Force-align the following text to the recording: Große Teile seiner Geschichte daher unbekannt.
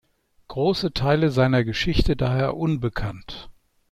Große 0.47 0.93
Teile 0.93 1.29
seiner 1.29 1.63
Geschichte 1.63 2.15
daher 2.15 2.57
unbekannt. 2.57 3.51